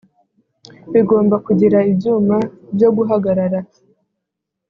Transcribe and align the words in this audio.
bigomba 0.93 1.35
kugira 1.45 1.77
ibyuma 1.91 2.37
byo 2.75 2.89
guhagarara 2.95 3.59